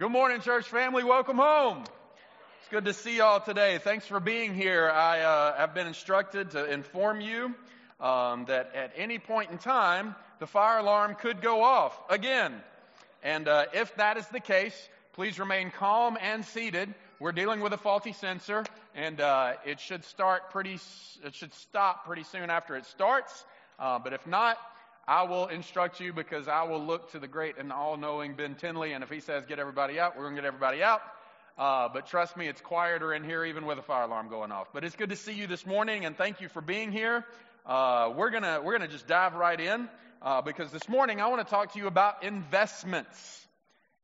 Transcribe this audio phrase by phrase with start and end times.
[0.00, 1.04] Good morning, church family.
[1.04, 1.84] Welcome home.
[2.60, 3.76] It's good to see y'all today.
[3.76, 4.88] Thanks for being here.
[4.88, 7.54] I uh, have been instructed to inform you
[8.00, 12.54] um, that at any point in time, the fire alarm could go off again.
[13.22, 16.94] And uh, if that is the case, please remain calm and seated.
[17.18, 18.64] We're dealing with a faulty sensor,
[18.94, 20.78] and uh, it should start pretty.
[21.22, 23.44] It should stop pretty soon after it starts.
[23.78, 24.56] Uh, but if not,
[25.10, 28.54] I will instruct you because I will look to the great and all knowing Ben
[28.54, 31.02] Tinley, and if he says get everybody out, we're going to get everybody out.
[31.58, 34.68] Uh, but trust me, it's quieter in here even with a fire alarm going off.
[34.72, 37.24] But it's good to see you this morning, and thank you for being here.
[37.66, 39.88] Uh, we're gonna we're gonna just dive right in
[40.22, 43.48] uh, because this morning I want to talk to you about investments.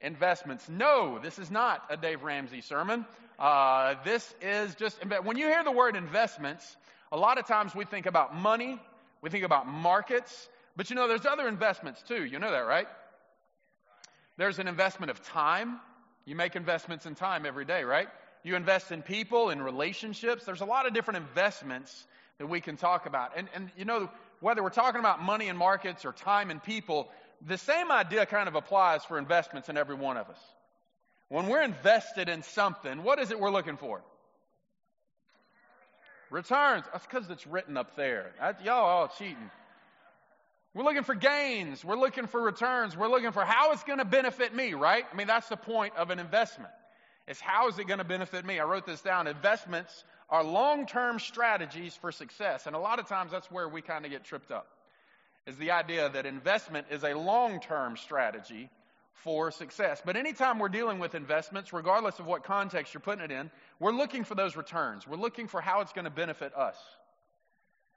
[0.00, 0.68] Investments.
[0.68, 3.06] No, this is not a Dave Ramsey sermon.
[3.38, 6.76] Uh, this is just when you hear the word investments,
[7.12, 8.80] a lot of times we think about money,
[9.22, 12.24] we think about markets, but you know, there's other investments too.
[12.24, 12.86] You know that, right?
[14.36, 15.80] There's an investment of time.
[16.26, 18.08] You make investments in time every day, right?
[18.44, 20.44] You invest in people, in relationships.
[20.44, 22.06] There's a lot of different investments
[22.38, 23.32] that we can talk about.
[23.36, 27.08] And, and you know, whether we're talking about money and markets or time and people,
[27.46, 30.38] the same idea kind of applies for investments in every one of us.
[31.28, 34.02] When we're invested in something, what is it we're looking for?
[36.30, 36.84] Returns.
[36.92, 38.32] That's because it's written up there.
[38.64, 39.50] y'all all cheating.
[40.76, 41.82] We're looking for gains.
[41.82, 42.94] We're looking for returns.
[42.94, 45.06] We're looking for how it's going to benefit me, right?
[45.10, 46.70] I mean, that's the point of an investment.
[47.26, 48.60] Is how is it going to benefit me?
[48.60, 49.26] I wrote this down.
[49.26, 52.66] Investments are long-term strategies for success.
[52.66, 54.66] And a lot of times that's where we kind of get tripped up.
[55.46, 58.68] Is the idea that investment is a long-term strategy
[59.24, 60.02] for success.
[60.04, 63.92] But anytime we're dealing with investments, regardless of what context you're putting it in, we're
[63.92, 65.06] looking for those returns.
[65.06, 66.76] We're looking for how it's going to benefit us.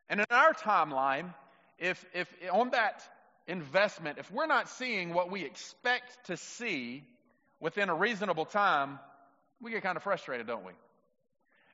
[0.08, 1.34] And in our timeline,
[1.80, 3.04] if, if on that
[3.48, 7.04] investment, if we're not seeing what we expect to see
[7.60, 9.00] within a reasonable time,
[9.62, 10.74] we get kind of frustrated, don't we?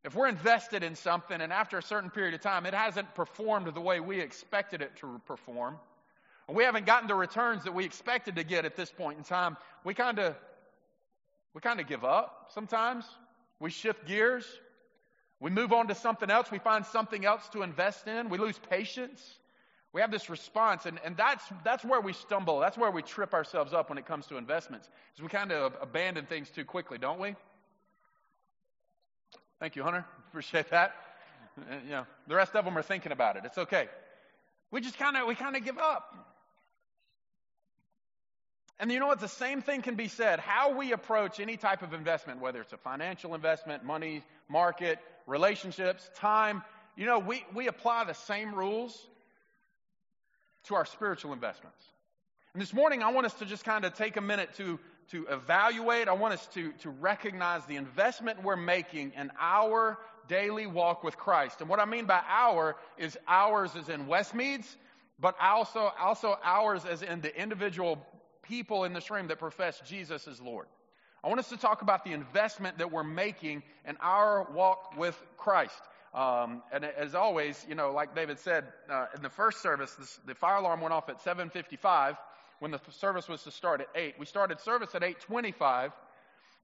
[0.03, 3.73] If we're invested in something and after a certain period of time it hasn't performed
[3.73, 5.77] the way we expected it to perform,
[6.47, 9.23] and we haven't gotten the returns that we expected to get at this point in
[9.23, 10.35] time, we kind of
[11.55, 13.05] we kind of give up sometimes.
[13.61, 14.45] We shift gears.
[15.39, 16.51] We move on to something else.
[16.51, 18.29] We find something else to invest in.
[18.29, 19.21] We lose patience.
[19.95, 22.59] We have this response, and, and that's, that's where we stumble.
[22.59, 25.73] That's where we trip ourselves up when it comes to investments, is we kind of
[25.81, 27.33] abandon things too quickly, don't we?
[29.61, 30.03] Thank you, Hunter.
[30.29, 30.95] Appreciate that.
[31.57, 33.43] Uh, you know, the rest of them are thinking about it.
[33.45, 33.87] It's okay.
[34.69, 36.13] We just kind of we kind of give up.
[38.77, 39.21] And you know what?
[39.21, 40.41] The same thing can be said.
[40.41, 46.09] How we approach any type of investment, whether it's a financial investment, money, market, relationships,
[46.15, 46.63] time,
[46.97, 49.07] you know, we, we apply the same rules
[50.67, 51.83] to our spiritual investments.
[52.53, 54.79] And this morning, I want us to just kind of take a minute to,
[55.11, 56.07] to evaluate.
[56.07, 61.17] I want us to, to recognize the investment we're making in our daily walk with
[61.17, 61.61] Christ.
[61.61, 64.75] And what I mean by our is ours as in Westmeads,
[65.19, 68.05] but also, also ours as in the individual
[68.41, 70.67] people in this room that profess Jesus as Lord.
[71.23, 75.19] I want us to talk about the investment that we're making in our walk with
[75.37, 75.81] Christ.
[76.15, 80.17] Um, and as always, you know, like David said uh, in the first service, this,
[80.25, 82.17] the fire alarm went off at 7:55
[82.59, 84.15] when the service was to start at 8.
[84.17, 85.91] We started service at 8:25,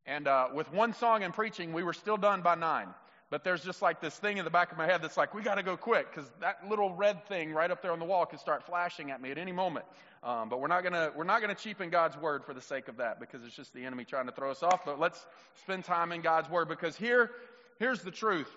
[0.05, 2.87] and uh, with one song and preaching, we were still done by 9.
[3.29, 5.41] But there's just like this thing in the back of my head that's like, we
[5.41, 8.25] got to go quick because that little red thing right up there on the wall
[8.25, 9.85] could start flashing at me at any moment.
[10.23, 12.97] Um, but we're not gonna we're not gonna cheapen God's word for the sake of
[12.97, 14.85] that because it's just the enemy trying to throw us off.
[14.85, 15.25] But let's
[15.61, 17.31] spend time in God's word because here
[17.79, 18.49] here's the truth.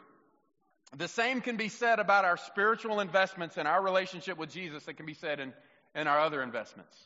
[0.96, 4.94] The same can be said about our spiritual investments and our relationship with Jesus that
[4.94, 5.52] can be said in,
[5.94, 6.96] in our other investments.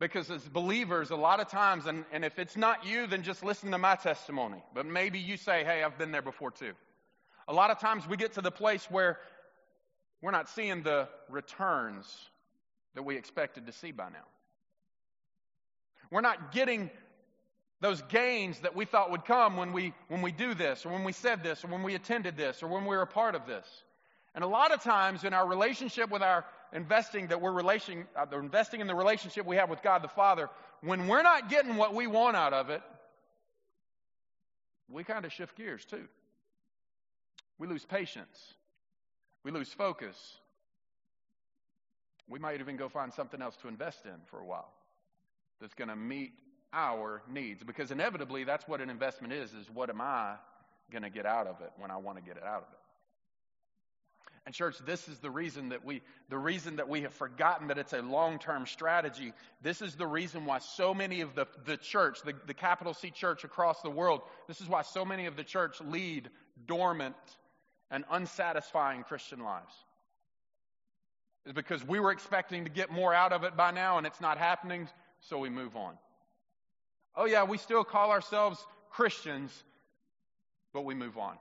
[0.00, 3.44] Because as believers, a lot of times, and, and if it's not you, then just
[3.44, 4.62] listen to my testimony.
[4.74, 6.72] But maybe you say, hey, I've been there before too.
[7.46, 9.18] A lot of times we get to the place where
[10.22, 12.06] we're not seeing the returns
[12.94, 14.24] that we expected to see by now.
[16.10, 16.90] We're not getting
[17.80, 21.04] those gains that we thought would come when we, when we do this, or when
[21.04, 23.46] we said this, or when we attended this, or when we were a part of
[23.46, 23.66] this.
[24.34, 28.26] And a lot of times in our relationship with our investing that we're relation, uh,
[28.38, 30.50] investing in the relationship we have with God the Father,
[30.82, 32.82] when we're not getting what we want out of it,
[34.88, 36.06] we kind of shift gears too.
[37.58, 38.54] We lose patience.
[39.42, 40.16] We lose focus.
[42.28, 44.72] We might even go find something else to invest in for a while
[45.60, 46.32] that's going to meet
[46.72, 50.34] our needs because inevitably that's what an investment is is what am i
[50.92, 52.78] going to get out of it when i want to get it out of it
[54.46, 57.78] And church, this is the reason that we the reason that we have forgotten that
[57.78, 59.32] it's a long-term strategy.
[59.62, 63.10] This is the reason why so many of the, the church, the, the capital C
[63.10, 66.30] church across the world, this is why so many of the church lead
[66.66, 67.16] dormant
[67.90, 69.74] and unsatisfying Christian lives.
[71.46, 74.20] Is because we were expecting to get more out of it by now and it's
[74.20, 74.88] not happening,
[75.20, 75.94] so we move on.
[77.20, 78.58] Oh yeah, we still call ourselves
[78.88, 79.52] Christians,
[80.72, 81.34] but we move on.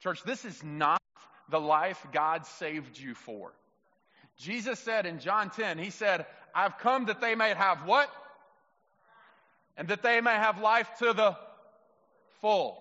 [0.00, 1.02] Church, this is not
[1.48, 3.50] the life God saved you for.
[4.38, 6.24] Jesus said in John 10, He said,
[6.54, 8.08] I've come that they may have what?
[9.76, 11.36] And that they may have life to the
[12.40, 12.80] full.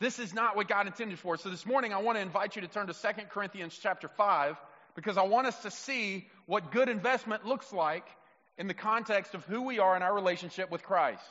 [0.00, 1.36] This is not what God intended for.
[1.36, 4.56] So this morning I want to invite you to turn to 2 Corinthians chapter 5
[4.96, 8.08] because I want us to see what good investment looks like
[8.58, 11.22] in the context of who we are in our relationship with Christ.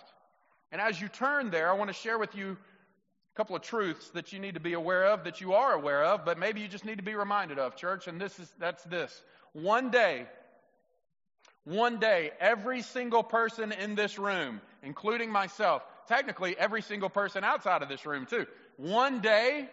[0.71, 4.09] And as you turn there, I want to share with you a couple of truths
[4.11, 6.67] that you need to be aware of, that you are aware of, but maybe you
[6.67, 8.07] just need to be reminded of, church.
[8.07, 9.23] And this is that's this.
[9.53, 10.25] One day,
[11.63, 17.81] one day, every single person in this room, including myself, technically every single person outside
[17.81, 18.45] of this room too,
[18.77, 19.69] one day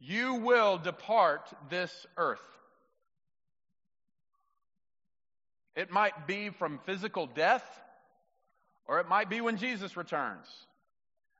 [0.00, 2.40] you will depart this earth.
[5.74, 7.64] It might be from physical death,
[8.86, 10.46] or it might be when Jesus returns.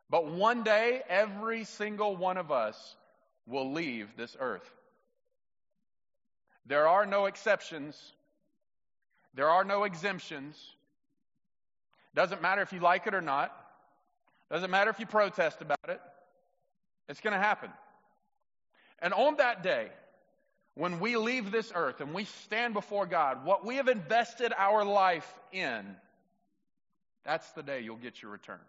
[0.08, 2.96] But one day, every single one of us
[3.46, 4.69] will leave this earth.
[6.67, 7.99] There are no exceptions.
[9.34, 10.56] There are no exemptions.
[12.14, 13.56] Doesn't matter if you like it or not.
[14.50, 16.00] Doesn't matter if you protest about it.
[17.08, 17.70] It's going to happen.
[19.00, 19.88] And on that day,
[20.74, 24.84] when we leave this earth and we stand before God, what we have invested our
[24.84, 25.96] life in,
[27.24, 28.60] that's the day you'll get your returns.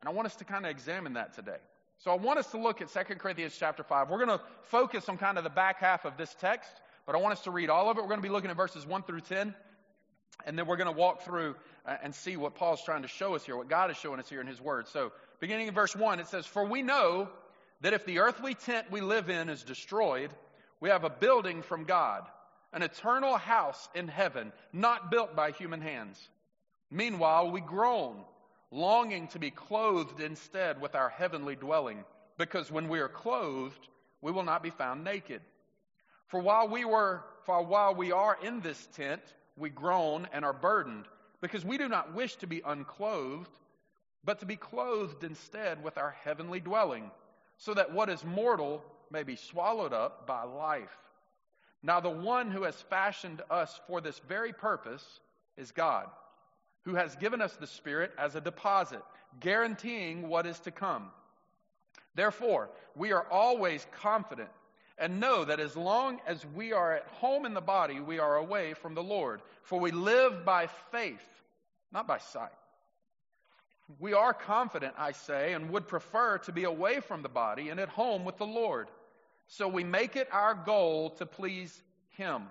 [0.00, 1.58] And I want us to kind of examine that today.
[1.98, 4.10] So I want us to look at 2 Corinthians chapter 5.
[4.10, 6.70] We're going to focus on kind of the back half of this text,
[7.06, 8.00] but I want us to read all of it.
[8.00, 9.54] We're going to be looking at verses 1 through 10,
[10.44, 11.54] and then we're going to walk through
[11.86, 14.28] uh, and see what Paul's trying to show us here, what God is showing us
[14.28, 14.88] here in his word.
[14.88, 17.28] So beginning in verse 1, it says, For we know
[17.80, 20.30] that if the earthly tent we live in is destroyed,
[20.80, 22.24] we have a building from God,
[22.72, 26.20] an eternal house in heaven, not built by human hands.
[26.90, 28.16] Meanwhile, we groan
[28.70, 32.04] longing to be clothed instead with our heavenly dwelling,
[32.36, 33.88] because when we are clothed,
[34.20, 35.40] we will not be found naked.
[36.26, 39.22] For while we were, for while we are in this tent,
[39.56, 41.06] we groan and are burdened,
[41.40, 43.56] because we do not wish to be unclothed,
[44.24, 47.10] but to be clothed instead with our heavenly dwelling,
[47.58, 50.96] so that what is mortal may be swallowed up by life.
[51.82, 55.04] Now the one who has fashioned us for this very purpose
[55.56, 56.06] is God
[56.86, 59.02] who has given us the Spirit as a deposit,
[59.40, 61.10] guaranteeing what is to come.
[62.14, 64.48] Therefore, we are always confident
[64.96, 68.36] and know that as long as we are at home in the body, we are
[68.36, 69.42] away from the Lord.
[69.64, 71.28] For we live by faith,
[71.92, 72.52] not by sight.
[73.98, 77.80] We are confident, I say, and would prefer to be away from the body and
[77.80, 78.86] at home with the Lord.
[79.48, 82.42] So we make it our goal to please Him,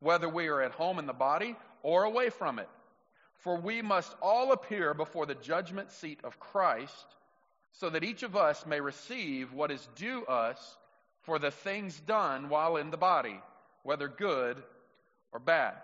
[0.00, 2.68] whether we are at home in the body or away from it.
[3.36, 7.06] For we must all appear before the judgment seat of Christ,
[7.72, 10.76] so that each of us may receive what is due us
[11.22, 13.40] for the things done while in the body,
[13.82, 14.62] whether good
[15.32, 15.74] or bad.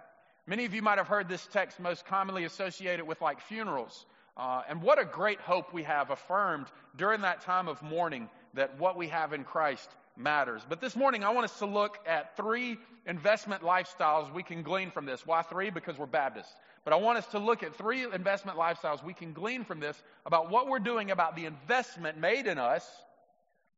[0.47, 4.05] Many of you might have heard this text most commonly associated with like funerals.
[4.37, 6.67] Uh, and what a great hope we have affirmed
[6.97, 10.63] during that time of mourning that what we have in Christ matters.
[10.69, 14.91] But this morning, I want us to look at three investment lifestyles we can glean
[14.91, 15.27] from this.
[15.27, 15.71] Why three?
[15.71, 16.55] Because we're Baptists.
[16.85, 20.01] But I want us to look at three investment lifestyles we can glean from this
[20.27, 22.87] about what we're doing about the investment made in us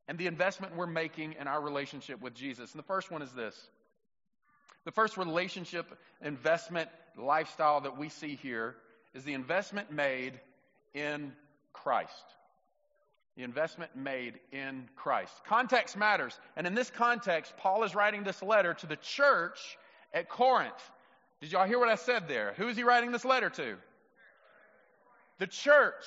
[0.09, 2.73] and the investment we're making in our relationship with Jesus.
[2.73, 3.57] And the first one is this.
[4.85, 5.87] The first relationship
[6.23, 8.77] investment lifestyle that we see here
[9.15, 10.39] is the investment made
[10.95, 11.33] in
[11.73, 12.13] Christ.
[13.37, 15.33] The investment made in Christ.
[15.47, 16.39] Context matters.
[16.57, 19.77] And in this context, Paul is writing this letter to the church
[20.15, 20.73] at Corinth.
[21.41, 22.55] Did y'all hear what I said there?
[22.57, 23.77] Who is he writing this letter to?
[25.39, 26.05] The church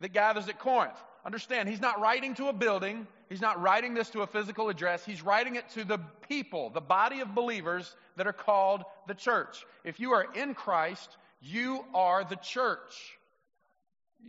[0.00, 0.96] that gathers at Corinth.
[1.24, 3.06] Understand, he's not writing to a building.
[3.28, 5.04] He's not writing this to a physical address.
[5.04, 9.64] He's writing it to the people, the body of believers that are called the church.
[9.84, 13.18] If you are in Christ, you are the church.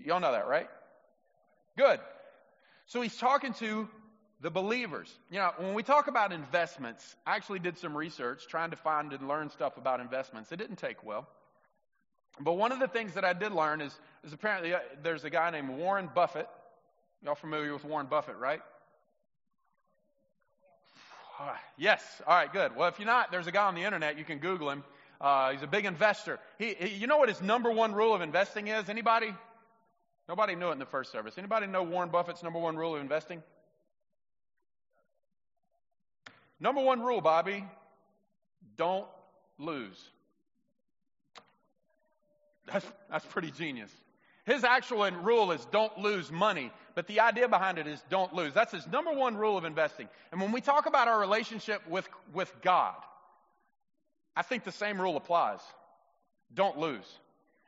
[0.05, 0.67] Y'all know that, right?
[1.77, 1.99] Good.
[2.87, 3.87] So he's talking to
[4.41, 5.13] the believers.
[5.29, 9.11] You know, when we talk about investments, I actually did some research trying to find
[9.13, 10.51] and learn stuff about investments.
[10.51, 11.27] It didn't take well.
[12.39, 15.29] But one of the things that I did learn is, is apparently uh, there's a
[15.29, 16.47] guy named Warren Buffett.
[17.23, 18.61] Y'all familiar with Warren Buffett, right?
[21.77, 22.03] Yes.
[22.25, 22.75] All right, good.
[22.75, 24.17] Well, if you're not, there's a guy on the internet.
[24.17, 24.83] You can Google him.
[25.19, 26.39] Uh, he's a big investor.
[26.59, 28.87] He, he, you know what his number one rule of investing is?
[28.87, 29.33] Anybody?
[30.27, 31.35] Nobody knew it in the first service.
[31.37, 33.41] Anybody know Warren Buffett's number one rule of investing?
[36.59, 37.63] Number one rule, Bobby
[38.77, 39.07] don't
[39.57, 39.97] lose.
[42.65, 43.91] That's, that's pretty genius.
[44.45, 48.53] His actual rule is don't lose money, but the idea behind it is don't lose.
[48.53, 50.07] That's his number one rule of investing.
[50.31, 52.95] And when we talk about our relationship with, with God,
[54.35, 55.59] I think the same rule applies.
[56.53, 57.05] Don't lose.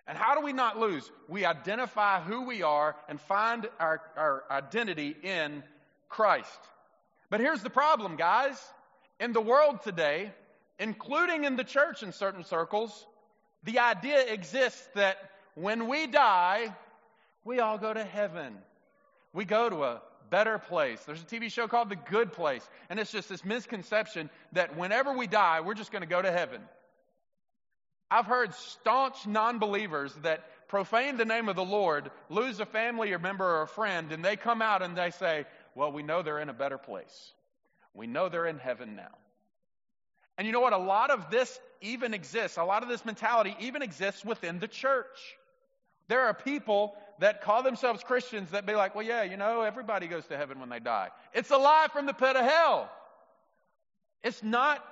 [0.09, 1.09] And how do we not lose?
[1.27, 5.61] We identify who we are and find our, our identity in
[6.09, 6.59] Christ.
[7.29, 8.59] But here's the problem, guys.
[9.19, 10.33] In the world today,
[10.79, 13.05] including in the church in certain circles,
[13.63, 15.17] the idea exists that
[15.53, 16.73] when we die,
[17.43, 18.55] we all go to heaven.
[19.31, 20.01] We go to a
[20.31, 20.99] better place.
[21.05, 25.15] There's a TV show called The Good Place, and it's just this misconception that whenever
[25.15, 26.61] we die, we're just going to go to heaven.
[28.11, 33.11] I've heard staunch non believers that profane the name of the Lord, lose a family
[33.11, 36.21] or member or a friend, and they come out and they say, Well, we know
[36.21, 37.33] they're in a better place.
[37.93, 39.15] We know they're in heaven now.
[40.37, 40.73] And you know what?
[40.73, 42.57] A lot of this even exists.
[42.57, 45.35] A lot of this mentality even exists within the church.
[46.07, 50.07] There are people that call themselves Christians that be like, well, yeah, you know, everybody
[50.07, 51.09] goes to heaven when they die.
[51.33, 52.89] It's a lie from the pit of hell.
[54.23, 54.83] It's not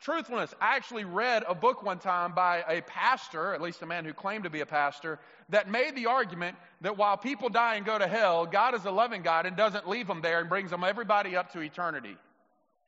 [0.00, 0.54] truthfulness.
[0.60, 4.12] I actually read a book one time by a pastor, at least a man who
[4.12, 7.98] claimed to be a pastor, that made the argument that while people die and go
[7.98, 10.84] to hell, God is a loving God and doesn't leave them there and brings them
[10.84, 12.16] everybody up to eternity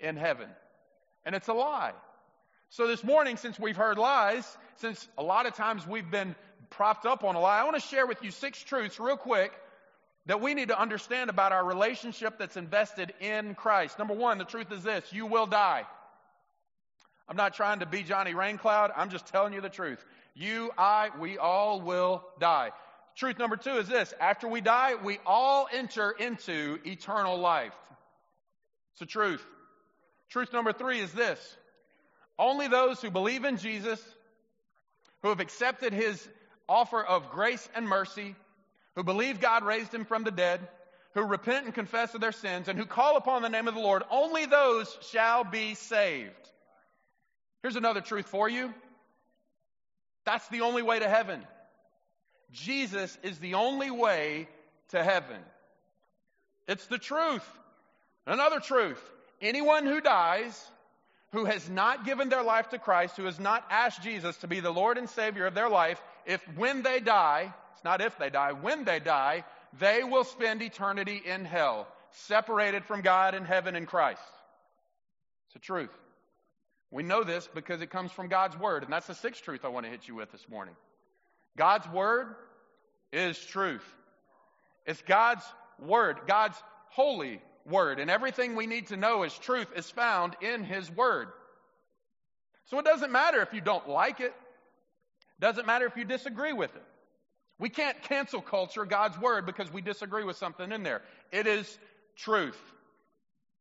[0.00, 0.48] in heaven.
[1.24, 1.92] And it's a lie.
[2.70, 4.44] So this morning, since we've heard lies,
[4.76, 6.34] since a lot of times we've been
[6.70, 9.52] propped up on a lie, I want to share with you six truths real quick
[10.26, 13.98] that we need to understand about our relationship that's invested in Christ.
[13.98, 15.84] Number one, the truth is this you will die.
[17.28, 18.92] I'm not trying to be Johnny Raincloud.
[18.96, 20.04] I'm just telling you the truth.
[20.34, 22.70] You, I, we all will die.
[23.16, 27.72] Truth number two is this after we die, we all enter into eternal life.
[28.92, 29.44] It's the truth.
[30.28, 31.38] Truth number three is this
[32.38, 34.02] only those who believe in Jesus,
[35.22, 36.28] who have accepted his
[36.68, 38.36] offer of grace and mercy,
[38.94, 40.60] who believe God raised him from the dead,
[41.14, 43.80] who repent and confess of their sins, and who call upon the name of the
[43.80, 46.32] Lord, only those shall be saved.
[47.66, 48.72] Here's another truth for you.
[50.24, 51.42] That's the only way to heaven.
[52.52, 54.46] Jesus is the only way
[54.90, 55.40] to heaven.
[56.68, 57.44] It's the truth.
[58.24, 59.02] Another truth.
[59.42, 60.64] Anyone who dies
[61.32, 64.60] who has not given their life to Christ, who has not asked Jesus to be
[64.60, 68.30] the Lord and Savior of their life, if when they die, it's not if they
[68.30, 69.44] die, when they die,
[69.80, 74.22] they will spend eternity in hell, separated from God in heaven in Christ.
[75.48, 75.90] It's the truth.
[76.90, 79.68] We know this because it comes from God's Word, and that's the sixth truth I
[79.68, 80.74] want to hit you with this morning.
[81.56, 82.34] God's Word
[83.12, 83.84] is truth.
[84.86, 85.44] It's God's
[85.78, 86.56] Word, God's
[86.90, 87.98] holy Word.
[87.98, 91.28] And everything we need to know as truth is found in His Word.
[92.66, 94.34] So it doesn't matter if you don't like it.
[95.40, 96.84] Doesn't matter if you disagree with it.
[97.58, 101.02] We can't cancel culture, God's Word, because we disagree with something in there.
[101.32, 101.78] It is
[102.16, 102.60] truth.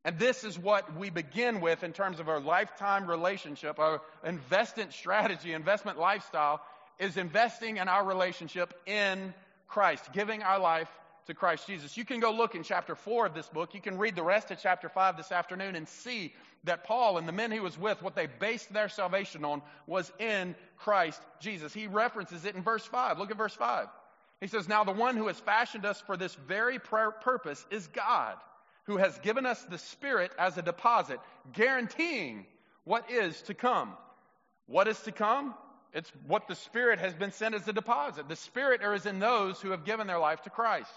[0.06, 4.94] And this is what we begin with in terms of our lifetime relationship, our investment
[4.94, 6.62] strategy, investment lifestyle,
[7.00, 9.34] is investing in our relationship in
[9.68, 10.88] Christ, giving our life
[11.26, 11.98] to Christ Jesus.
[11.98, 13.74] You can go look in chapter 4 of this book.
[13.74, 16.36] You can read the rest of chapter 5 this afternoon and see
[16.66, 20.14] that Paul and the men he was with, what they based their salvation on was
[20.20, 21.74] in Christ Jesus.
[21.74, 23.18] He references it in verse 5.
[23.18, 23.88] Look at verse 5.
[24.40, 28.36] He says, Now the one who has fashioned us for this very purpose is God,
[28.86, 31.20] who has given us the Spirit as a deposit,
[31.54, 32.46] guaranteeing
[32.84, 33.94] what is to come.
[34.68, 35.54] What is to come?
[35.94, 38.28] It's what the Spirit has been sent as a deposit.
[38.28, 40.92] The Spirit is in those who have given their life to Christ.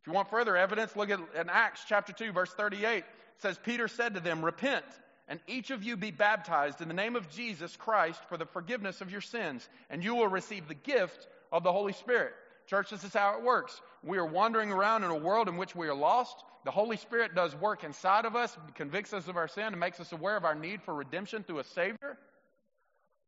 [0.00, 2.98] If you want further evidence, look at in Acts chapter 2, verse 38.
[2.98, 3.04] It
[3.38, 4.84] says, Peter said to them, Repent,
[5.28, 9.00] and each of you be baptized in the name of Jesus Christ for the forgiveness
[9.00, 12.32] of your sins, and you will receive the gift of the Holy Spirit.
[12.66, 13.80] Church, this is how it works.
[14.02, 16.36] We are wandering around in a world in which we are lost.
[16.64, 19.98] The Holy Spirit does work inside of us, convicts us of our sin, and makes
[20.00, 22.18] us aware of our need for redemption through a Savior.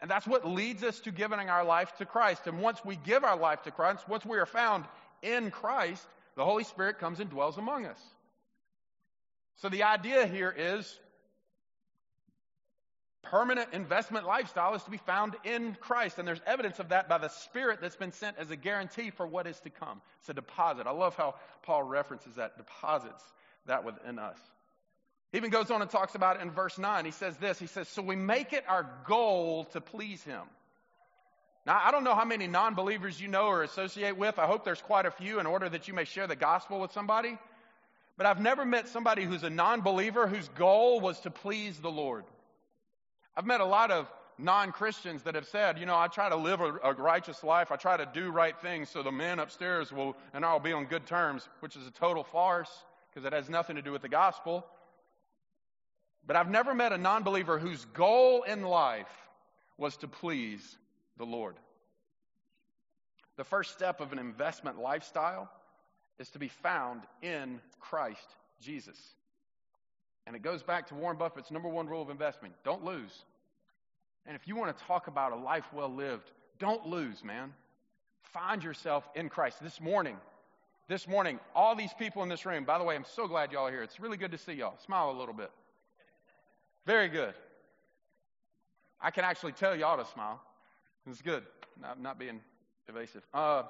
[0.00, 2.46] And that's what leads us to giving our life to Christ.
[2.46, 4.84] And once we give our life to Christ, once we are found
[5.22, 8.00] in Christ, the Holy Spirit comes and dwells among us.
[9.56, 10.98] So the idea here is
[13.32, 16.18] permanent investment lifestyle is to be found in Christ.
[16.18, 19.26] And there's evidence of that by the Spirit that's been sent as a guarantee for
[19.26, 20.02] what is to come.
[20.20, 20.86] It's a deposit.
[20.86, 23.24] I love how Paul references that, deposits
[23.64, 24.36] that within us.
[25.32, 27.06] He even goes on and talks about it in verse 9.
[27.06, 30.42] He says this He says, So we make it our goal to please Him.
[31.64, 34.38] Now, I don't know how many non believers you know or associate with.
[34.38, 36.92] I hope there's quite a few in order that you may share the gospel with
[36.92, 37.38] somebody.
[38.18, 41.90] But I've never met somebody who's a non believer whose goal was to please the
[41.90, 42.24] Lord.
[43.36, 46.36] I've met a lot of non Christians that have said, you know, I try to
[46.36, 47.72] live a, a, righteous life.
[47.72, 50.86] I try to do right things so the men upstairs will, and I'll be on
[50.86, 52.70] good terms, which is a total farce
[53.08, 54.66] because it has nothing to do with the gospel.
[56.26, 59.10] But I've never met a non believer whose goal in life
[59.78, 60.76] was to please
[61.18, 61.56] the Lord.
[63.36, 65.50] The first step of an investment lifestyle
[66.18, 68.26] is to be found in Christ
[68.60, 68.98] Jesus.
[70.26, 73.24] And it goes back to Warren Buffett's number one rule of investment don't lose.
[74.26, 77.52] And if you want to talk about a life well lived, don't lose, man.
[78.22, 79.62] Find yourself in Christ.
[79.62, 80.16] This morning,
[80.88, 83.66] this morning, all these people in this room, by the way, I'm so glad y'all
[83.66, 83.82] are here.
[83.82, 84.78] It's really good to see y'all.
[84.84, 85.50] Smile a little bit.
[86.86, 87.34] Very good.
[89.00, 90.40] I can actually tell y'all to smile.
[91.08, 91.42] It's good.
[91.80, 92.40] Not, not being
[92.88, 93.22] evasive.
[93.34, 93.64] Uh,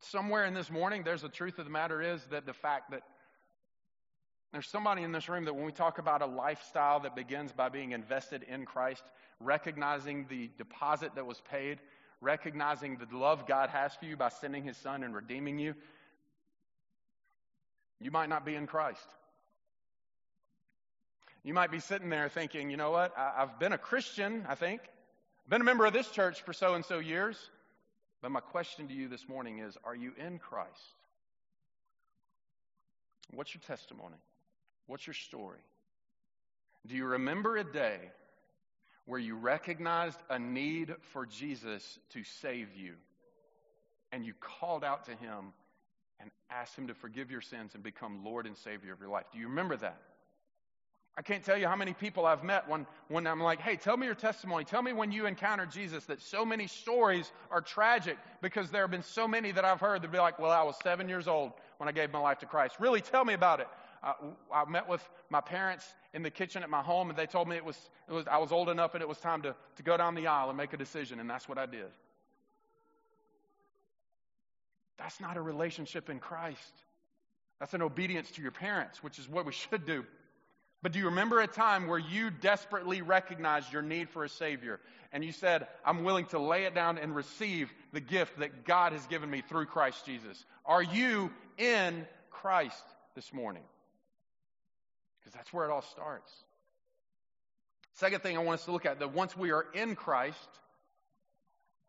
[0.00, 3.02] somewhere in this morning, there's the truth of the matter is that the fact that
[4.52, 7.68] there's somebody in this room that when we talk about a lifestyle that begins by
[7.68, 9.02] being invested in Christ,
[9.40, 11.78] recognizing the deposit that was paid,
[12.20, 15.74] recognizing the love God has for you by sending his son and redeeming you,
[18.00, 19.06] you might not be in Christ.
[21.44, 23.16] You might be sitting there thinking, you know what?
[23.16, 24.80] I, have been a Christian, I think.
[24.82, 27.38] I've been a member of this church for so and so years.
[28.22, 30.68] But my question to you this morning is Are you in Christ?
[33.30, 34.16] What's your testimony?
[34.88, 35.60] What's your story?
[36.86, 37.98] Do you remember a day
[39.04, 42.94] where you recognized a need for Jesus to save you
[44.10, 45.52] and you called out to him
[46.18, 49.26] and asked him to forgive your sins and become Lord and Savior of your life?
[49.30, 50.00] Do you remember that?
[51.18, 53.96] I can't tell you how many people I've met when, when I'm like, hey, tell
[53.96, 54.64] me your testimony.
[54.64, 56.04] Tell me when you encountered Jesus.
[56.04, 60.00] That so many stories are tragic because there have been so many that I've heard
[60.02, 62.46] that be like, well, I was seven years old when I gave my life to
[62.46, 62.76] Christ.
[62.78, 63.66] Really, tell me about it.
[64.02, 64.12] Uh,
[64.52, 67.56] I met with my parents in the kitchen at my home, and they told me
[67.56, 69.96] it was, it was I was old enough and it was time to, to go
[69.96, 71.86] down the aisle and make a decision, and that's what I did.
[74.98, 76.72] That's not a relationship in Christ.
[77.60, 80.04] That's an obedience to your parents, which is what we should do.
[80.82, 84.78] But do you remember a time where you desperately recognized your need for a Savior
[85.12, 88.92] and you said, I'm willing to lay it down and receive the gift that God
[88.92, 90.44] has given me through Christ Jesus?
[90.64, 92.84] Are you in Christ
[93.16, 93.62] this morning?
[95.28, 96.32] Because that's where it all starts.
[97.96, 100.48] Second thing I want us to look at that once we are in Christ,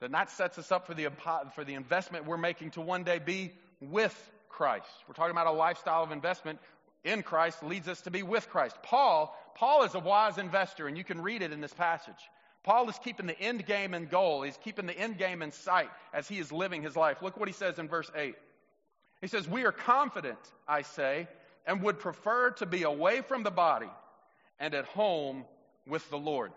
[0.01, 1.07] then that sets us up for the,
[1.55, 4.13] for the investment we're making to one day be with
[4.49, 4.89] Christ.
[5.07, 6.59] We're talking about a lifestyle of investment
[7.05, 8.75] in Christ leads us to be with Christ.
[8.83, 12.19] Paul, Paul is a wise investor, and you can read it in this passage.
[12.63, 14.41] Paul is keeping the end game in goal.
[14.41, 17.21] He's keeping the end game in sight as he is living his life.
[17.21, 18.35] Look what he says in verse 8.
[19.21, 21.29] He says, We are confident, I say,
[21.69, 23.89] and would prefer to be away from the body
[24.59, 25.45] and at home
[25.85, 26.51] with the Lord.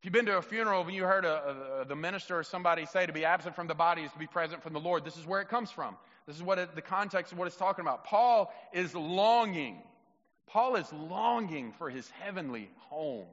[0.00, 2.86] If you've been to a funeral and you heard a, a, the minister or somebody
[2.86, 5.16] say to be absent from the body is to be present from the Lord, this
[5.16, 5.96] is where it comes from.
[6.26, 8.02] This is what it, the context of what it's talking about.
[8.02, 9.78] Paul is longing.
[10.48, 13.26] Paul is longing for his heavenly home.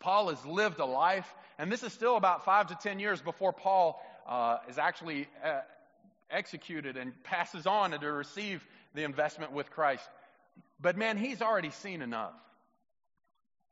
[0.00, 3.52] Paul has lived a life, and this is still about five to ten years before
[3.52, 5.60] Paul uh, is actually uh,
[6.30, 8.66] executed and passes on to receive
[8.96, 10.08] the investment with Christ.
[10.80, 12.34] But man, he's already seen enough.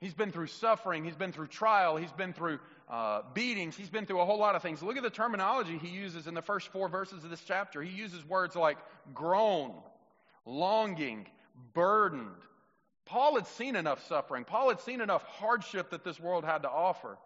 [0.00, 3.76] He's been through suffering, he's been through trial, he's been through uh, beatings.
[3.76, 4.82] He's been through a whole lot of things.
[4.82, 7.82] Look at the terminology he uses in the first four verses of this chapter.
[7.82, 8.78] He uses words like
[9.14, 9.72] groan,
[10.44, 11.26] longing,
[11.72, 12.28] burdened.
[13.06, 14.44] Paul had seen enough suffering.
[14.44, 17.16] Paul had seen enough hardship that this world had to offer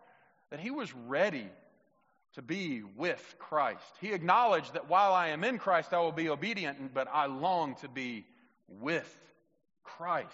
[0.50, 1.48] that he was ready
[2.34, 3.82] to be with Christ.
[4.00, 7.74] He acknowledged that while I am in Christ, I will be obedient, but I long
[7.76, 8.24] to be
[8.68, 9.12] with
[9.82, 10.28] Christ.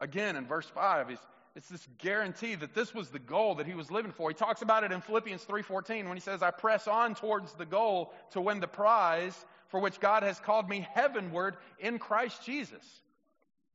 [0.00, 1.18] Again, in verse 5, he's,
[1.56, 4.28] it's this guarantee that this was the goal that he was living for.
[4.28, 7.64] He talks about it in Philippians 3:14 when he says, "I press on towards the
[7.64, 13.02] goal to win the prize for which God has called me heavenward in Christ Jesus."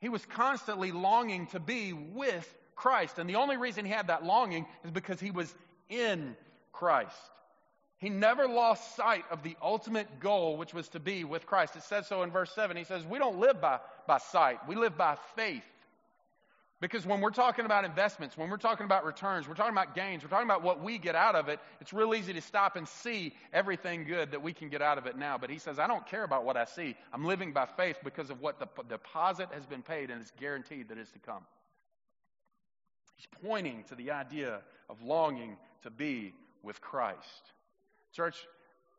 [0.01, 4.23] He was constantly longing to be with Christ, and the only reason he had that
[4.23, 5.53] longing is because he was
[5.89, 6.35] in
[6.71, 7.15] Christ.
[7.97, 11.75] He never lost sight of the ultimate goal, which was to be with Christ.
[11.75, 12.77] It says so in verse 7.
[12.77, 15.63] He says, We don't live by, by sight, we live by faith.
[16.81, 20.23] Because when we're talking about investments, when we're talking about returns, we're talking about gains,
[20.23, 22.87] we're talking about what we get out of it, it's real easy to stop and
[22.87, 25.37] see everything good that we can get out of it now.
[25.37, 26.95] But he says, I don't care about what I see.
[27.11, 30.87] I'm living by faith because of what the deposit has been paid and it's guaranteed
[30.87, 31.43] that is to come.
[33.17, 37.53] He's pointing to the idea of longing to be with Christ.
[38.13, 38.35] Church,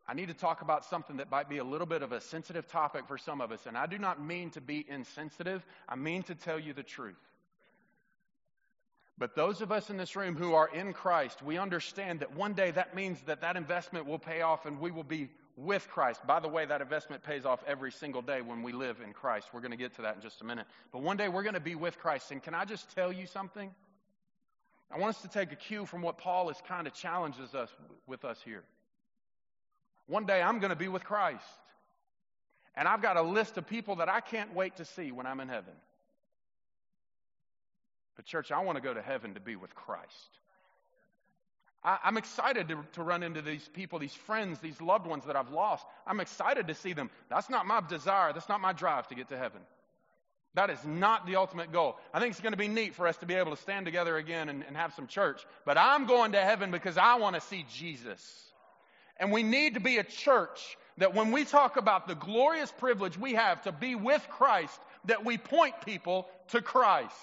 [0.08, 2.66] I need to talk about something that might be a little bit of a sensitive
[2.66, 3.66] topic for some of us.
[3.66, 7.20] And I do not mean to be insensitive, I mean to tell you the truth.
[9.18, 12.54] But those of us in this room who are in Christ, we understand that one
[12.54, 16.26] day that means that that investment will pay off and we will be with Christ.
[16.26, 19.48] By the way, that investment pays off every single day when we live in Christ.
[19.52, 20.66] We're going to get to that in just a minute.
[20.90, 22.30] But one day we're going to be with Christ.
[22.30, 23.70] And can I just tell you something?
[24.92, 27.70] I want us to take a cue from what Paul is kind of challenges us
[28.06, 28.64] with us here.
[30.06, 31.44] One day I'm going to be with Christ.
[32.74, 35.40] And I've got a list of people that I can't wait to see when I'm
[35.40, 35.74] in heaven.
[38.16, 40.38] But, church, I want to go to heaven to be with Christ.
[41.82, 45.36] I, am excited to, to run into these people, these friends, these loved ones that
[45.36, 45.86] I've lost.
[46.06, 47.10] I'm excited to see them.
[47.30, 48.32] That's not my desire.
[48.32, 49.60] That's not my drive to get to heaven.
[50.54, 51.96] That is not the ultimate goal.
[52.12, 54.16] I think it's going to be neat for us to be able to stand together
[54.16, 55.42] again and, and have some church.
[55.64, 58.20] But I'm going to heaven because I want to see Jesus.
[59.18, 63.16] And we need to be a church that when we talk about the glorious privilege
[63.16, 67.14] we have to be with Christ, that we point people to Christ.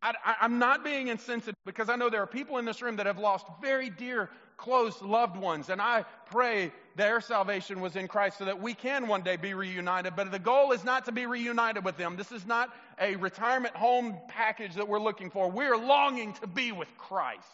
[0.00, 3.06] I, am not being insensitive because I know there are people in this room that
[3.06, 8.38] have lost very dear, close loved ones, and I pray their salvation was in Christ
[8.38, 10.14] so that we can one day be reunited.
[10.16, 12.16] But the goal is not to be reunited with them.
[12.16, 15.50] This is not a retirement home package that we're looking for.
[15.50, 17.46] We're longing to be with Christ.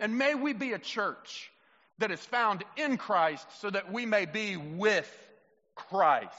[0.00, 1.52] And may we be a church
[1.98, 5.08] that is found in Christ so that we may be with
[5.74, 6.32] Christ.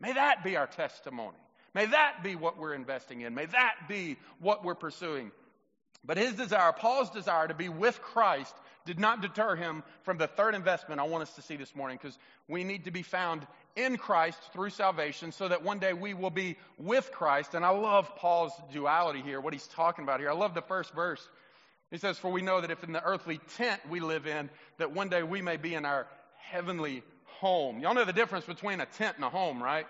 [0.00, 1.38] May that be our testimony.
[1.74, 3.34] May that be what we're investing in.
[3.34, 5.30] May that be what we're pursuing.
[6.04, 8.54] But his desire, Paul's desire to be with Christ,
[8.88, 11.98] did not deter him from the third investment I want us to see this morning
[12.02, 13.46] because we need to be found
[13.76, 17.52] in Christ through salvation so that one day we will be with Christ.
[17.52, 20.30] And I love Paul's duality here, what he's talking about here.
[20.30, 21.28] I love the first verse.
[21.90, 24.48] He says, For we know that if in the earthly tent we live in,
[24.78, 26.06] that one day we may be in our
[26.38, 27.80] heavenly home.
[27.80, 29.86] Y'all know the difference between a tent and a home, right?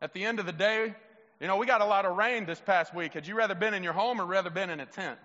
[0.00, 0.94] At the end of the day,
[1.40, 3.14] you know, we got a lot of rain this past week.
[3.14, 5.18] Had you rather been in your home or rather been in a tent?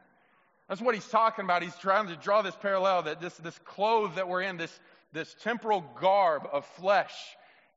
[0.72, 1.64] That's what he's talking about.
[1.64, 4.80] He's trying to draw this parallel that this, this clothes that we're in, this,
[5.12, 7.12] this temporal garb of flesh,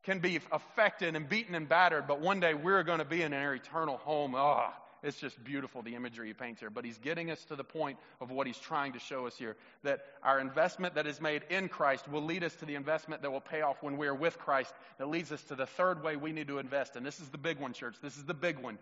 [0.04, 3.32] can be affected and beaten and battered, but one day we're going to be in
[3.32, 4.34] our eternal home.
[4.36, 6.70] Ah, oh, it's just beautiful, the imagery he paints here.
[6.70, 9.56] But he's getting us to the point of what he's trying to show us here
[9.82, 13.30] that our investment that is made in Christ will lead us to the investment that
[13.32, 16.14] will pay off when we are with Christ, that leads us to the third way
[16.14, 16.94] we need to invest.
[16.94, 17.96] And this is the big one, church.
[18.00, 18.78] This is the big one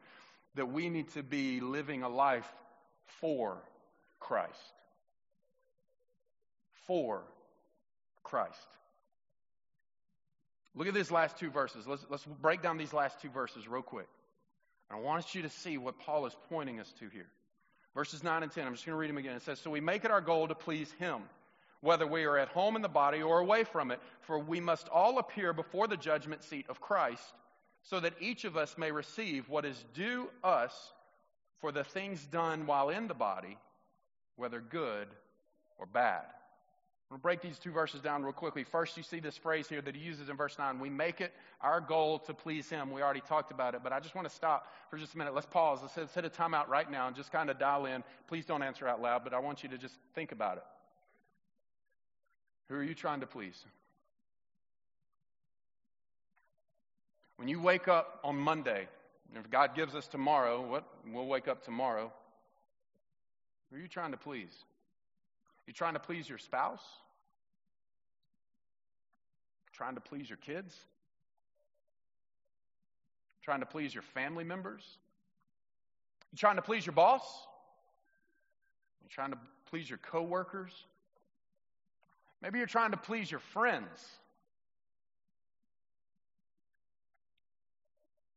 [0.55, 2.53] that we need to be living a life
[3.07, 3.57] for
[4.23, 4.73] Christ.
[6.87, 7.23] For
[8.23, 8.57] Christ.
[10.75, 11.87] Look at these last two verses.
[11.87, 14.09] Let's, let's break down these last two verses real quick.
[14.91, 17.29] I want you to see what Paul is pointing us to here.
[17.95, 19.37] Verses 9 and 10, I'm just going to read them again.
[19.37, 21.23] It says, So we make it our goal to please him,
[21.81, 24.89] whether we are at home in the body or away from it, for we must
[24.89, 27.23] all appear before the judgment seat of Christ,
[27.83, 30.93] so that each of us may receive what is due us
[31.61, 33.59] for the things done while in the body,
[34.37, 35.09] whether good
[35.79, 36.25] or bad.
[37.13, 38.65] I'm going to break these two verses down real quickly.
[38.65, 40.81] First, you see this phrase here that he uses in verse 9.
[40.81, 42.91] We make it our goal to please him.
[42.91, 45.35] We already talked about it, but I just want to stop for just a minute.
[45.35, 45.81] Let's pause.
[45.83, 48.03] Let's, let's hit a timeout right now and just kind of dial in.
[48.29, 50.65] Please don't answer out loud, but I want you to just think about it.
[52.71, 53.63] Who are you trying to please?
[57.37, 58.89] When you wake up on Monday,
[59.35, 62.11] if God gives us tomorrow, what we'll wake up tomorrow.
[63.73, 64.53] Who are you trying to please?
[65.67, 66.85] You trying to please your spouse?
[69.73, 70.77] Trying to please your kids?
[73.43, 74.85] Trying to please your family members?
[76.33, 77.47] You trying to please your boss?
[79.03, 79.39] You trying to
[79.71, 80.73] please your coworkers?
[82.43, 84.07] Maybe you're trying to please your friends.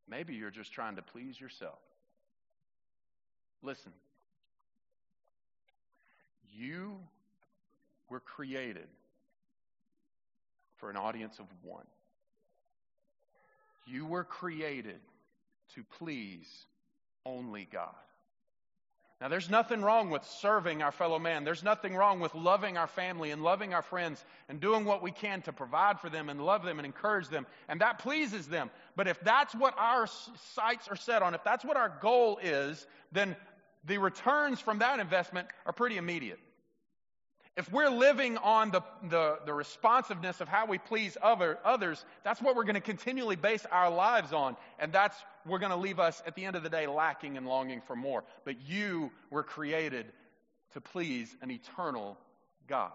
[0.07, 1.79] Maybe you're just trying to please yourself.
[3.61, 3.91] Listen,
[6.57, 6.97] you
[8.09, 8.87] were created
[10.77, 11.85] for an audience of one.
[13.87, 14.99] You were created
[15.75, 16.47] to please
[17.25, 17.93] only God.
[19.21, 21.45] Now, there's nothing wrong with serving our fellow man.
[21.45, 25.11] There's nothing wrong with loving our family and loving our friends and doing what we
[25.11, 27.47] can to provide for them and love them and encourage them.
[27.69, 28.69] And that pleases them.
[28.97, 30.07] But if that's what our
[30.53, 33.37] sights are set on, if that's what our goal is, then
[33.85, 36.39] the returns from that investment are pretty immediate.
[37.57, 42.41] If we're living on the, the, the responsiveness of how we please other, others, that's
[42.41, 44.57] what we're going to continually base our lives on.
[44.77, 45.15] And that's,
[45.45, 47.95] we're going to leave us at the end of the day lacking and longing for
[47.95, 48.25] more.
[48.43, 50.07] But you were created
[50.73, 52.17] to please an eternal
[52.67, 52.91] God.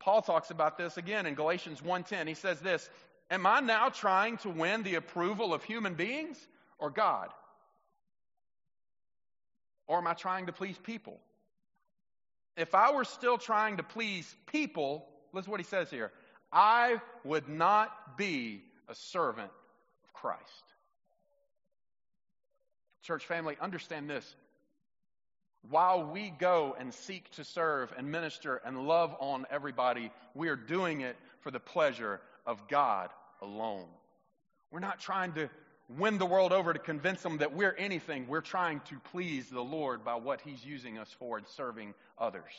[0.00, 2.26] Paul talks about this again in Galatians 1:10.
[2.26, 2.90] He says this,
[3.30, 7.32] "Am I now trying to win the approval of human beings or God?
[9.86, 11.20] Or am I trying to please people?"
[12.56, 16.10] If I were still trying to please people, listen to what he says here
[16.52, 19.50] I would not be a servant
[20.04, 20.42] of Christ.
[23.02, 24.36] Church family, understand this.
[25.68, 30.56] While we go and seek to serve and minister and love on everybody, we are
[30.56, 33.10] doing it for the pleasure of God
[33.42, 33.86] alone.
[34.70, 35.50] We're not trying to
[35.98, 38.26] win the world over to convince them that we're anything.
[38.28, 42.52] We're trying to please the Lord by what He's using us for and serving others.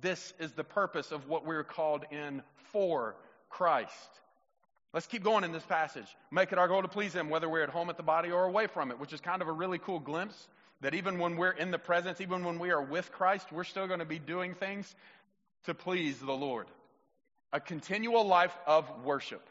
[0.00, 3.16] This is the purpose of what we're called in for
[3.50, 3.92] Christ.
[4.92, 6.06] Let's keep going in this passage.
[6.30, 8.44] Make it our goal to please Him, whether we're at home at the body or
[8.44, 10.48] away from it, which is kind of a really cool glimpse
[10.80, 13.86] that even when we're in the presence, even when we are with Christ, we're still
[13.86, 14.94] going to be doing things
[15.64, 16.66] to please the Lord.
[17.52, 19.42] A continual life of worship.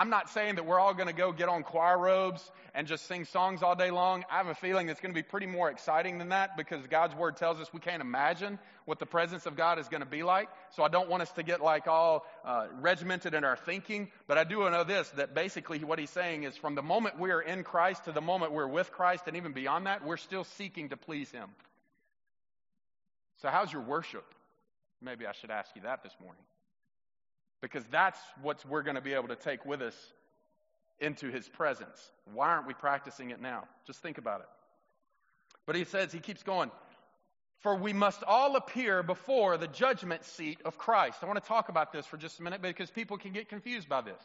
[0.00, 3.06] I'm not saying that we're all going to go get on choir robes and just
[3.06, 4.24] sing songs all day long.
[4.30, 7.14] I have a feeling it's going to be pretty more exciting than that because God's
[7.14, 10.22] word tells us we can't imagine what the presence of God is going to be
[10.22, 10.48] like.
[10.70, 14.38] So I don't want us to get like all uh, regimented in our thinking, but
[14.38, 17.42] I do know this that basically what he's saying is from the moment we are
[17.42, 20.88] in Christ to the moment we're with Christ and even beyond that, we're still seeking
[20.88, 21.50] to please him.
[23.42, 24.24] So how's your worship?
[25.02, 26.40] Maybe I should ask you that this morning
[27.60, 29.94] because that's what we're going to be able to take with us
[30.98, 32.10] into his presence.
[32.32, 33.64] Why aren't we practicing it now?
[33.86, 34.48] Just think about it.
[35.66, 36.70] But he says, he keeps going,
[37.60, 41.18] for we must all appear before the judgment seat of Christ.
[41.22, 43.88] I want to talk about this for just a minute because people can get confused
[43.88, 44.22] by this.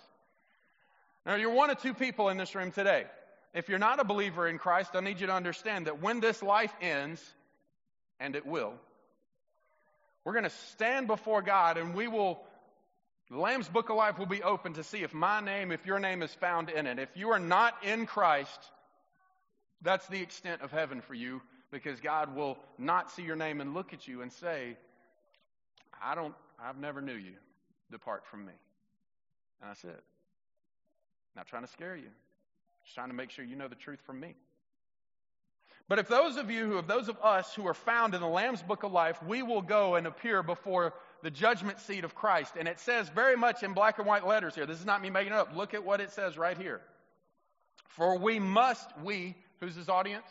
[1.26, 3.06] Now, you're one of two people in this room today.
[3.54, 6.43] If you're not a believer in Christ, I need you to understand that when this
[6.43, 7.24] life ends,
[8.19, 8.74] and it will,
[10.24, 12.39] we're going to stand before God and we will
[13.30, 16.00] the Lamb's Book of Life will be open to see if my name, if your
[16.00, 17.00] name is found in it.
[17.00, 18.60] If you are not in Christ,
[19.82, 23.74] that's the extent of heaven for you because God will not see your name and
[23.74, 24.78] look at you and say,
[26.02, 27.34] I don't, I've never knew you.
[27.92, 28.54] Depart from me.
[29.62, 30.04] And that's it.
[31.36, 32.10] Not trying to scare you,
[32.84, 34.36] just trying to make sure you know the truth from me.
[35.88, 38.28] But if those of you who, if those of us who are found in the
[38.28, 40.94] Lamb's Book of Life, we will go and appear before
[41.26, 42.54] the judgment seat of Christ.
[42.56, 44.68] And it says very much in black and white letters here.
[44.68, 45.56] This is not me making it up.
[45.56, 46.82] Look at what it says right here.
[47.88, 50.28] For we must, we, who's his audience?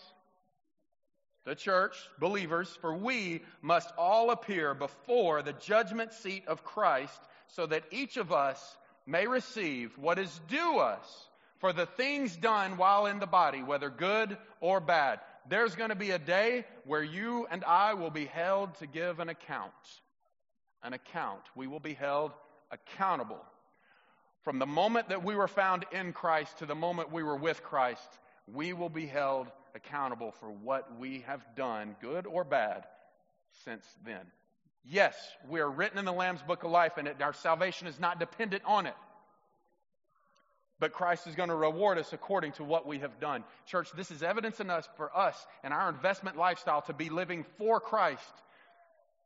[1.47, 7.67] The church, believers, for we must all appear before the judgment seat of Christ so
[7.67, 11.29] that each of us may receive what is due us
[11.59, 15.19] for the things done while in the body, whether good or bad.
[15.49, 19.19] There's going to be a day where you and I will be held to give
[19.19, 19.73] an account
[20.85, 21.43] an account.
[21.57, 22.33] We will be held
[22.71, 23.43] accountable.
[24.43, 27.63] From the moment that we were found in Christ to the moment we were with
[27.63, 28.09] Christ,
[28.53, 32.85] we will be held accountable for what we have done, good or bad,
[33.65, 34.21] since then.
[34.85, 35.17] Yes,
[35.49, 38.21] we are written in the Lamb's Book of Life, and it, our salvation is not
[38.21, 38.95] dependent on it.
[40.79, 43.45] But Christ is going to reward us according to what we have done.
[43.67, 47.47] Church, this is evidence in us for us and our investment lifestyle to be living
[47.57, 48.21] for Christ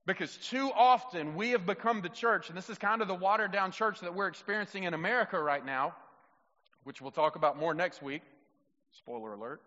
[0.09, 3.53] because too often we have become the church, and this is kind of the watered
[3.53, 5.95] down church that we're experiencing in America right now,
[6.85, 8.23] which we'll talk about more next week.
[8.97, 9.61] Spoiler alert.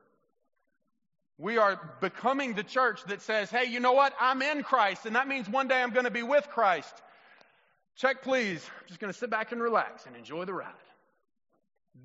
[1.37, 4.13] We are becoming the church that says, hey, you know what?
[4.19, 6.93] I'm in Christ, and that means one day I'm going to be with Christ.
[7.95, 8.67] Check, please.
[8.81, 10.73] I'm just going to sit back and relax and enjoy the ride.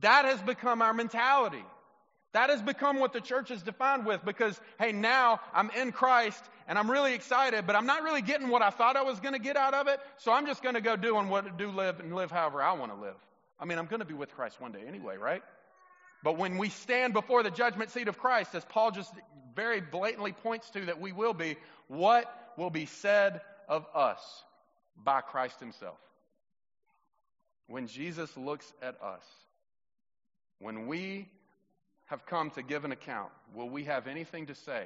[0.00, 1.64] That has become our mentality.
[2.36, 6.44] That has become what the church is defined with because, hey, now I'm in Christ
[6.68, 9.32] and I'm really excited, but I'm not really getting what I thought I was going
[9.32, 10.00] to get out of it.
[10.18, 12.94] So I'm just going to go doing what do live and live however I want
[12.94, 13.14] to live.
[13.58, 15.42] I mean, I'm going to be with Christ one day anyway, right?
[16.22, 19.10] But when we stand before the judgment seat of Christ, as Paul just
[19.54, 21.56] very blatantly points to that we will be,
[21.88, 24.20] what will be said of us
[25.02, 25.96] by Christ himself?
[27.66, 29.24] When Jesus looks at us,
[30.58, 31.30] when we
[32.06, 34.84] have come to give an account, will we have anything to say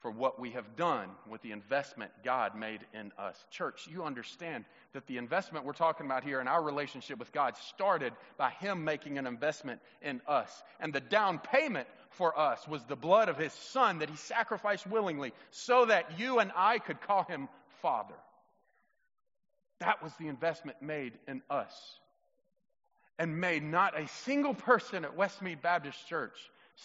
[0.00, 3.36] for what we have done with the investment God made in us?
[3.50, 7.56] Church, you understand that the investment we're talking about here in our relationship with God
[7.56, 10.62] started by Him making an investment in us.
[10.78, 14.86] And the down payment for us was the blood of His Son that He sacrificed
[14.86, 17.48] willingly so that you and I could call Him
[17.80, 18.14] Father.
[19.80, 21.98] That was the investment made in us.
[23.20, 26.38] And may not a single person at Westmead Baptist Church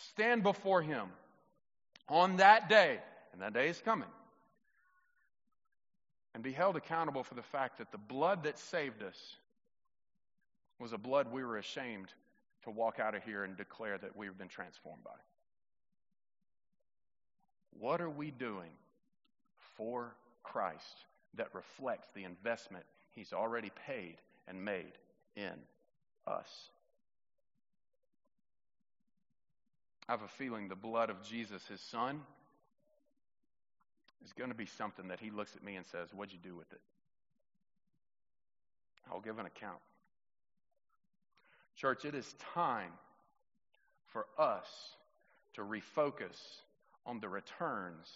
[0.09, 1.07] stand before Him
[2.09, 2.99] on that day,
[3.31, 4.09] and that day is coming,
[6.33, 9.37] and be held accountable for the fact that the blood that saved us
[10.77, 12.09] was a blood we were ashamed
[12.65, 15.11] to walk out of here and declare that we've been transformed by.
[17.79, 18.71] What are we doing
[19.77, 24.17] for Christ that reflects the investment He's already paid
[24.49, 24.91] and made
[25.37, 25.53] in
[26.27, 26.49] us?
[30.07, 32.21] I have a feeling the blood of Jesus, His Son,
[34.23, 36.55] is going to be something that He looks at me and says, What'd you do
[36.55, 36.81] with it?
[39.11, 39.79] I'll give an account.
[41.75, 42.91] Church, it is time
[44.07, 44.67] for us
[45.53, 46.37] to refocus
[47.05, 48.07] on the returns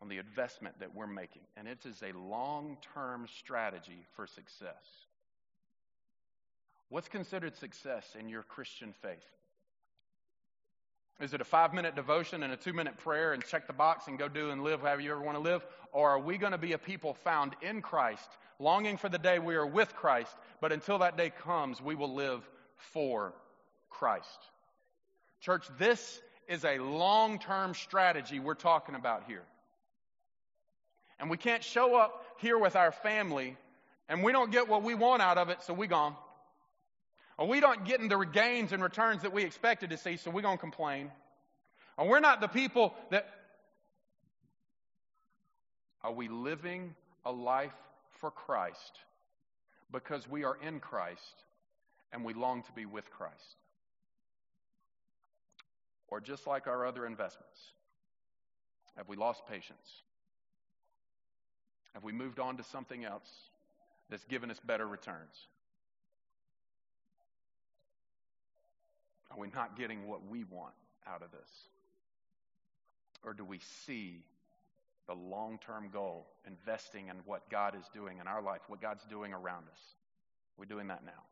[0.00, 1.42] on the investment that we're making.
[1.56, 4.84] And it is a long term strategy for success.
[6.90, 9.24] What's considered success in your Christian faith?
[11.20, 14.06] Is it a five minute devotion and a two minute prayer and check the box
[14.06, 15.66] and go do and live however you ever want to live?
[15.92, 19.38] Or are we going to be a people found in Christ, longing for the day
[19.38, 22.48] we are with Christ, but until that day comes, we will live
[22.92, 23.34] for
[23.90, 24.38] Christ?
[25.40, 29.44] Church, this is a long term strategy we're talking about here.
[31.18, 33.56] And we can't show up here with our family
[34.08, 36.14] and we don't get what we want out of it, so we gone.
[37.38, 40.30] Or we don't get in the gains and returns that we expected to see, so
[40.30, 41.10] we're going to complain.
[41.96, 43.28] Or we're not the people that.
[46.02, 47.72] Are we living a life
[48.20, 48.98] for Christ
[49.92, 51.44] because we are in Christ
[52.12, 53.56] and we long to be with Christ?
[56.08, 57.58] Or just like our other investments,
[58.96, 60.02] have we lost patience?
[61.94, 63.28] Have we moved on to something else
[64.08, 65.48] that's given us better returns?
[69.30, 70.74] Are we not getting what we want
[71.06, 71.50] out of this?
[73.24, 74.22] Or do we see
[75.06, 79.04] the long term goal, investing in what God is doing in our life, what God's
[79.04, 79.80] doing around us?
[80.56, 81.24] We're doing that now.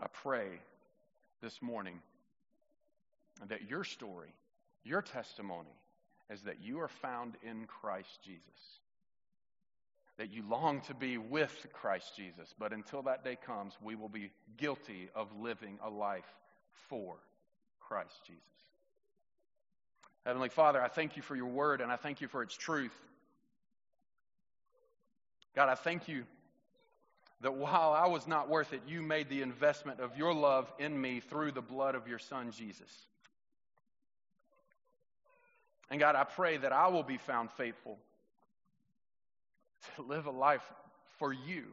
[0.00, 0.60] I pray
[1.42, 2.00] this morning
[3.48, 4.32] that your story,
[4.84, 5.74] your testimony,
[6.30, 8.80] is that you are found in Christ Jesus
[10.18, 12.52] that you long to be with Christ Jesus.
[12.58, 16.26] But until that day comes, we will be guilty of living a life
[16.88, 17.16] for
[17.80, 18.42] Christ Jesus.
[20.26, 22.94] Heavenly Father, I thank you for your word and I thank you for its truth.
[25.54, 26.24] God, I thank you
[27.40, 31.00] that while I was not worth it, you made the investment of your love in
[31.00, 32.90] me through the blood of your Son, Jesus.
[35.90, 37.98] And God, I pray that I will be found faithful
[39.96, 40.62] to live a life
[41.18, 41.64] for you.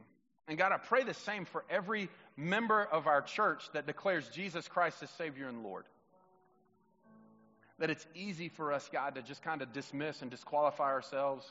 [0.48, 4.68] And God, I pray the same for every member of our church that declares Jesus
[4.68, 5.84] Christ as Savior and Lord.
[7.78, 11.44] That it's easy for us, God, to just kind of dismiss and disqualify ourselves.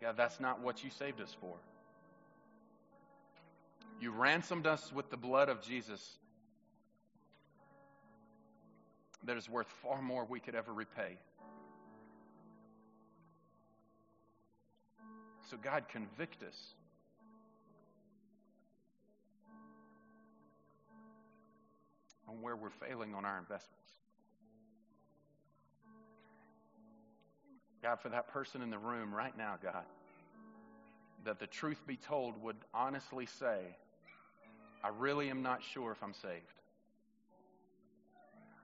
[0.00, 1.54] God, that's not what you saved us for.
[4.00, 6.00] You ransomed us with the blood of Jesus
[9.24, 11.18] that is worth far more we could ever repay.
[15.50, 16.56] So, God, convict us.
[22.28, 23.90] On where we're failing on our investments.
[27.82, 29.84] God, for that person in the room right now, God,
[31.24, 33.58] that the truth be told would honestly say,
[34.84, 36.44] I really am not sure if I'm saved.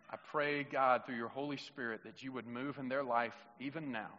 [0.09, 3.91] I pray, God, through your Holy Spirit, that you would move in their life even
[3.91, 4.11] now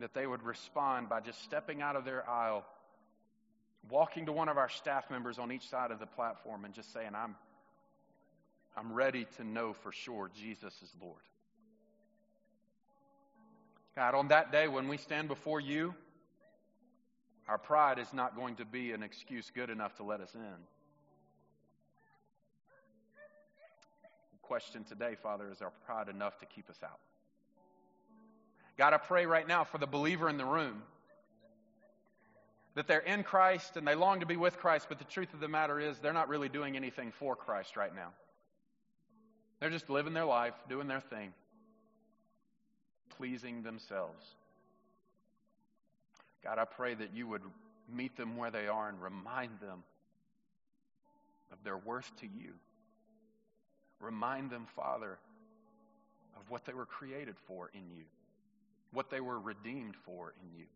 [0.00, 2.64] that they would respond by just stepping out of their aisle,
[3.88, 6.92] walking to one of our staff members on each side of the platform, and just
[6.92, 7.36] saying, I'm,
[8.76, 11.20] I'm ready to know for sure Jesus is Lord.
[13.94, 15.94] God, on that day when we stand before you,
[17.48, 20.40] our pride is not going to be an excuse good enough to let us in.
[24.32, 26.98] The question today, Father, is our pride enough to keep us out?
[28.76, 30.82] God, I pray right now for the believer in the room
[32.74, 35.40] that they're in Christ and they long to be with Christ, but the truth of
[35.40, 38.08] the matter is they're not really doing anything for Christ right now.
[39.60, 41.32] They're just living their life, doing their thing,
[43.16, 44.24] pleasing themselves.
[46.42, 47.42] God, I pray that you would
[47.92, 49.84] meet them where they are and remind them
[51.52, 52.52] of their worth to you.
[54.00, 55.18] Remind them, Father,
[56.36, 58.04] of what they were created for in you,
[58.94, 60.66] what they were redeemed for in you.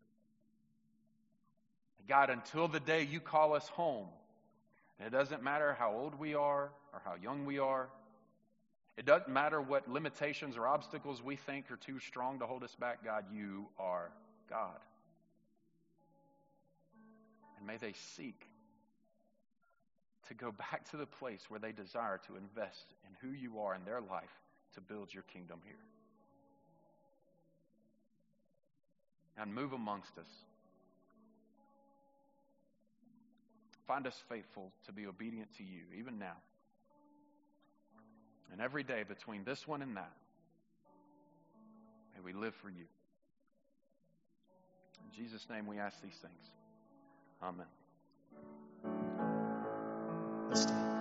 [2.07, 4.07] God, until the day you call us home,
[4.99, 7.87] it doesn't matter how old we are or how young we are.
[8.97, 12.75] It doesn't matter what limitations or obstacles we think are too strong to hold us
[12.75, 13.03] back.
[13.05, 14.11] God, you are
[14.49, 14.79] God.
[17.57, 18.45] And may they seek
[20.27, 23.75] to go back to the place where they desire to invest in who you are
[23.75, 24.41] in their life
[24.73, 25.75] to build your kingdom here.
[29.41, 30.27] And move amongst us.
[33.87, 36.35] Find us faithful to be obedient to you, even now.
[38.51, 40.11] And every day between this one and that,
[42.15, 42.85] may we live for you.
[45.05, 46.51] In Jesus' name we ask these things.
[47.41, 47.65] Amen.
[50.49, 50.98] Let's stand.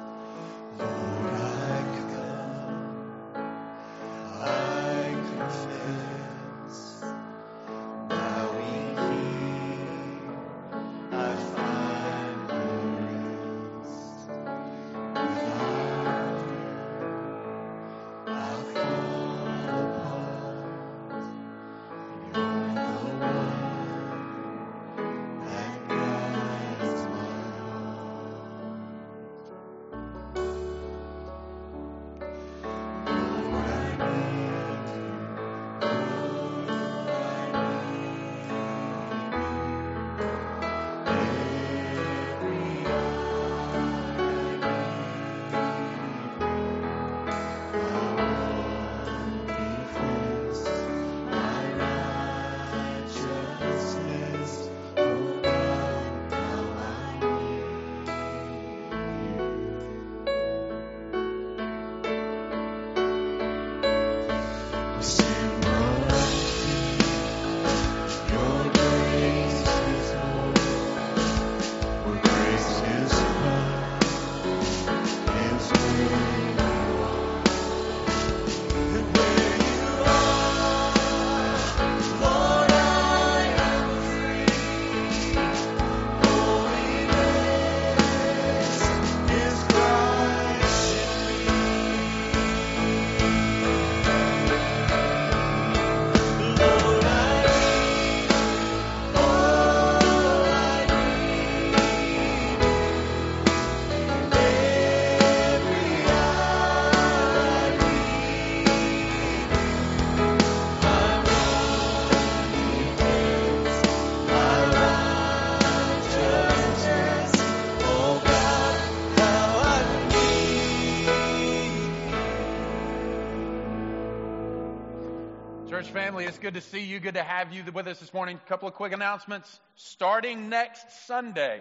[126.19, 126.99] Family, it's good to see you.
[126.99, 128.41] Good to have you with us this morning.
[128.45, 129.61] A couple of quick announcements.
[129.77, 131.61] Starting next Sunday,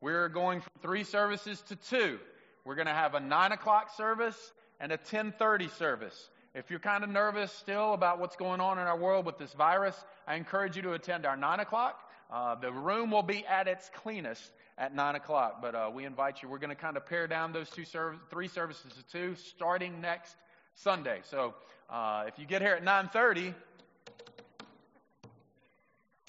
[0.00, 2.18] we're going from three services to two.
[2.64, 4.36] We're going to have a nine o'clock service
[4.80, 6.28] and a ten thirty service.
[6.56, 9.52] If you're kind of nervous still about what's going on in our world with this
[9.52, 9.94] virus,
[10.26, 12.00] I encourage you to attend our nine o'clock.
[12.32, 14.42] Uh, the room will be at its cleanest
[14.76, 16.48] at nine o'clock, but uh, we invite you.
[16.48, 20.00] We're going to kind of pare down those two serv- three services to two, starting
[20.00, 20.34] next
[20.74, 21.20] Sunday.
[21.30, 21.54] So
[21.88, 23.54] uh, if you get here at 9:30,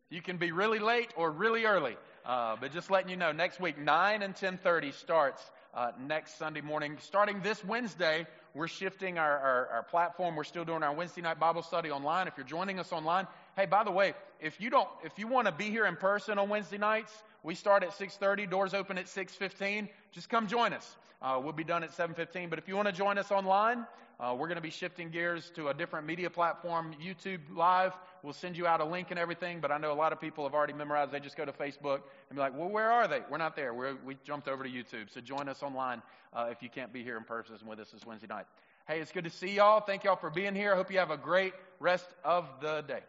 [0.10, 1.98] you can be really late or really early.
[2.26, 5.42] Uh, but just letting you know, next week 9 and 10:30 starts
[5.74, 6.98] uh, next Sunday morning.
[7.02, 8.26] Starting this Wednesday,
[8.56, 10.36] we're shifting our, our, our platform.
[10.36, 12.28] We're still doing our Wednesday night Bible study online.
[12.28, 15.48] If you're joining us online, hey, by the way, if you don't, if you want
[15.48, 17.12] to be here in person on Wednesday nights,
[17.44, 18.50] we start at 6:30.
[18.50, 19.90] Doors open at 6:15.
[20.12, 20.98] Just come join us.
[21.22, 22.50] Uh, we'll be done at 7:15.
[22.50, 23.86] But if you want to join us online,
[24.20, 27.94] uh, we're going to be shifting gears to a different media platform, YouTube Live.
[28.26, 29.60] We'll send you out a link and everything.
[29.60, 31.12] But I know a lot of people have already memorized.
[31.12, 33.22] They just go to Facebook and be like, "Well, where are they?
[33.30, 33.74] We're not there.
[33.74, 35.14] We're, we jumped over to YouTube.
[35.14, 36.02] So join us online
[36.34, 38.48] uh, if you can't be here in person with us this Wednesday night.
[38.88, 39.80] Hey, it's good to see y'all.
[39.80, 40.74] Thank y'all for being here.
[40.74, 43.02] I hope you have a great rest of the day.